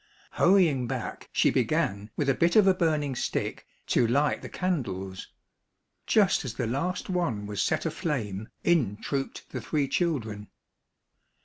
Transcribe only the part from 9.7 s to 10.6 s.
children.